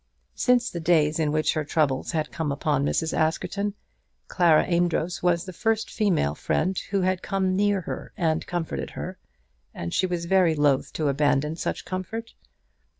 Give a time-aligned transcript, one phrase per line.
[0.33, 3.15] Since the days in which her troubles had come upon Mrs.
[3.15, 3.75] Askerton,
[4.27, 9.19] Clara Amedroz was the first female friend who had come near her to comfort her,
[9.75, 12.33] and she was very loth to abandon such comfort.